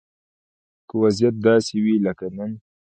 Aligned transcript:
که 0.87 0.95
وضيعت 1.03 1.35
داسې 1.47 1.73
وي 1.83 1.95
لکه 2.05 2.25
نن 2.35 2.51